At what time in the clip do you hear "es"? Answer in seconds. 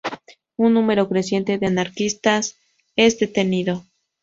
2.95-3.19